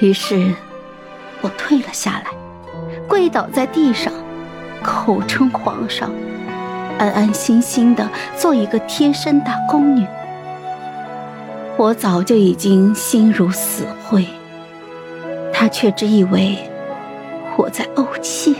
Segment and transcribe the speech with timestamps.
[0.00, 0.52] 于是，
[1.40, 2.26] 我退了下来，
[3.08, 4.12] 跪倒在地上，
[4.82, 6.10] 口称皇上，
[6.98, 10.06] 安安心心的做一个贴身大宫女。
[11.76, 14.26] 我早就已经心如死灰，
[15.52, 16.58] 他却只以为
[17.56, 18.56] 我在怄气。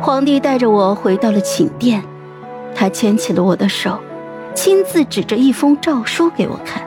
[0.00, 2.02] 皇帝带着我回到了寝殿，
[2.74, 3.98] 他牵起了我的手，
[4.54, 6.82] 亲自指着一封诏书给我看。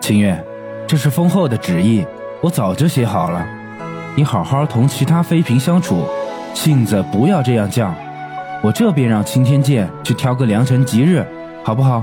[0.00, 0.42] 清月，
[0.90, 2.04] 这是封后的旨意，
[2.40, 3.46] 我早就写好了。
[4.16, 6.04] 你好好同其他妃嫔相处，
[6.52, 7.88] 性子不要这样犟。
[8.60, 11.24] 我这便让青天剑去挑个良辰吉日，
[11.62, 12.02] 好不好？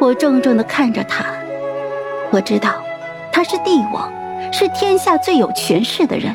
[0.00, 1.24] 我怔怔的看着他，
[2.32, 2.82] 我知道
[3.32, 4.12] 他是帝王，
[4.52, 6.34] 是天下最有权势的人。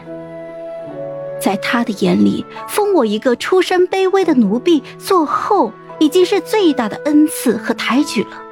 [1.42, 8.45] 在他的眼里，封我一个出身卑微的奴婢做后，已经是最大的恩赐和抬举了。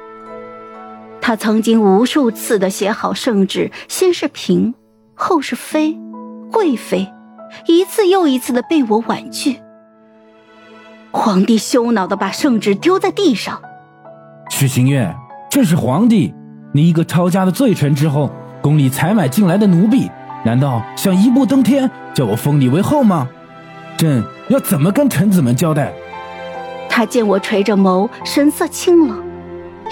[1.26, 4.74] 他曾经无数次的写好圣旨，先是嫔，
[5.14, 5.98] 后是妃，
[6.52, 7.10] 贵妃，
[7.66, 9.58] 一次又一次的被我婉拒。
[11.10, 13.58] 皇帝羞恼的把圣旨丢在地上。
[14.50, 15.16] 许清月，
[15.48, 16.34] 这是皇帝，
[16.74, 20.10] 你一个抄家的罪臣之后，宫里采买进来的奴婢。
[20.44, 23.26] 难道想一步登天，叫我封你为后吗？
[23.96, 25.90] 朕要怎么跟臣子们交代？
[26.90, 29.24] 他见我垂着眸，神色清冷，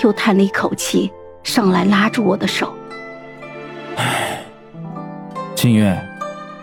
[0.04, 1.10] 又叹了一口气，
[1.42, 2.74] 上来拉住我的手。
[3.96, 4.42] 唉，
[5.54, 6.00] 清月，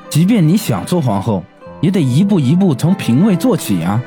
[0.10, 1.44] 即便你想做皇后，
[1.82, 4.02] 也得一步一步从嫔位做起啊。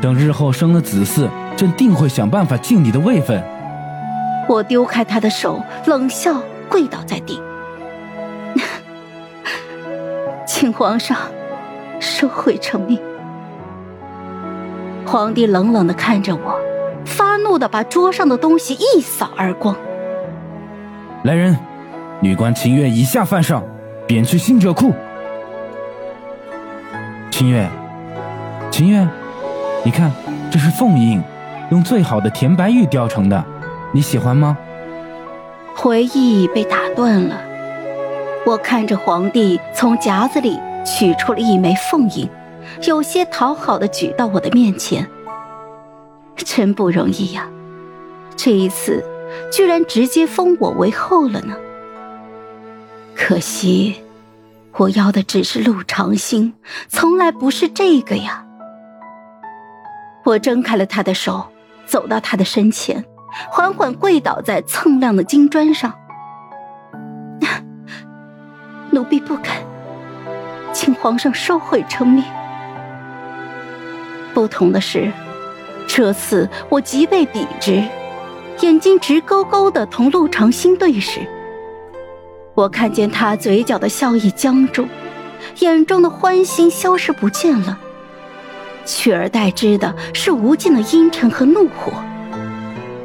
[0.00, 3.42] 等日后生了子嗣，朕定会想办法敬你的位分。
[4.48, 7.40] 我丢开他的手，冷笑，跪倒在地。
[10.46, 11.16] 请皇上
[11.98, 13.00] 收回成命。
[15.04, 16.58] 皇帝冷冷的看着我，
[17.04, 19.76] 发怒的把桌上的东西一扫而光。
[21.26, 21.58] 来人，
[22.20, 23.60] 女官秦月以下犯上，
[24.06, 24.94] 贬去新者库。
[27.32, 27.68] 秦月，
[28.70, 29.04] 秦月，
[29.82, 30.12] 你看，
[30.52, 31.20] 这是凤印，
[31.72, 33.44] 用最好的甜白玉雕成的，
[33.90, 34.56] 你喜欢吗？
[35.74, 37.40] 回忆被打断了。
[38.44, 42.30] 我看着皇帝从夹子里取出了一枚凤印，
[42.86, 45.04] 有些讨好的举到我的面前。
[46.36, 47.48] 真不容易呀，
[48.36, 49.04] 这一次
[49.50, 51.56] 居然直接封我为后了呢。
[53.14, 53.96] 可惜，
[54.74, 56.52] 我要的只是陆长兴，
[56.88, 58.44] 从来不是这个呀。
[60.24, 61.46] 我挣开了他的手，
[61.86, 63.04] 走到他的身前，
[63.50, 65.94] 缓缓跪倒在锃亮的金砖上。
[68.90, 69.56] 奴婢不敢，
[70.72, 72.24] 请皇上收回成命。
[74.34, 75.10] 不同的是，
[75.86, 77.82] 这次我脊背笔直，
[78.60, 81.20] 眼睛直勾勾的同陆长兴对视。
[82.54, 84.86] 我看见他嘴角的笑意僵住，
[85.58, 87.78] 眼中的欢欣消失不见了，
[88.84, 91.92] 取而代之的是无尽的阴沉和怒火。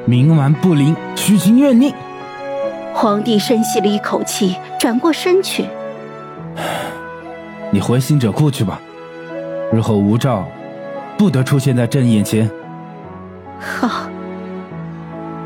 [0.07, 1.93] 冥顽不灵，虚情怨逆。
[2.93, 5.65] 皇帝深吸了一口气，转过身去。
[7.71, 8.81] 你回行者库去吧，
[9.71, 10.45] 日后无诏，
[11.17, 12.49] 不得出现在朕眼前。
[13.59, 14.09] 好，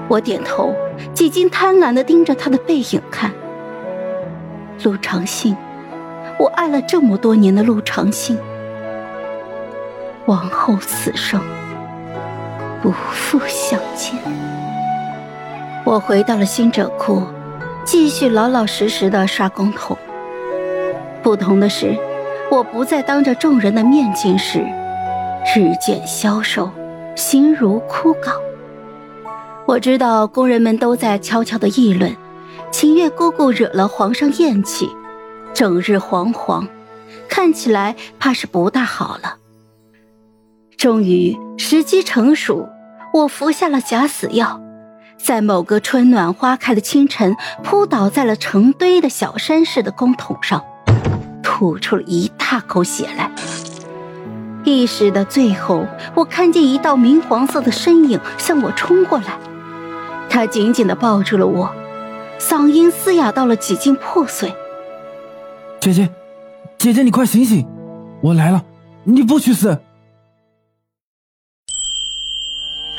[0.07, 0.73] 我点头，
[1.13, 3.31] 几经贪婪的盯着他的背影看。
[4.83, 5.55] 陆长信，
[6.39, 8.37] 我爱了这么多年的陆长信，
[10.25, 11.41] 往后此生
[12.81, 14.15] 不复相见。
[15.83, 17.23] 我回到了新者库，
[17.83, 19.97] 继续老老实实的刷工头。
[21.21, 21.97] 不同的是。
[22.51, 24.59] 我不再当着众人的面进食，
[25.55, 26.69] 日渐消瘦，
[27.15, 28.33] 形如枯槁。
[29.67, 32.15] 我知道工人们都在悄悄的议论，
[32.71, 34.87] 秦月姑姑惹了皇上厌弃，
[35.55, 36.67] 整日惶惶，
[37.27, 39.37] 看起来怕是不大好了。
[40.77, 42.69] 终于时机成熟，
[43.11, 44.61] 我服下了假死药，
[45.17, 50.63] 在某个春暖花开的清晨，扑倒在了成堆的小山似的工桶上。
[51.41, 53.31] 吐出了一大口血来，
[54.63, 59.37] 意识的最后，我看见一道明黄色的身影向我冲过来，
[60.35, 61.73] 他紧紧的抱住了我，
[62.39, 64.53] 嗓音嘶哑到了几近破碎
[65.79, 66.09] ：“姐姐，
[66.77, 67.65] 姐姐，你快醒醒，
[68.19, 68.61] 我来了，
[69.05, 69.79] 你不许死！”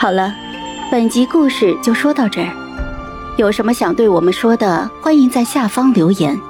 [0.01, 0.35] 好了，
[0.91, 2.57] 本集故事就说到这儿，
[3.37, 6.41] 有什么想对我们说的，欢迎在下方留言。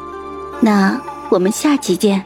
[0.61, 1.01] 那。
[1.29, 2.25] 我们下期见。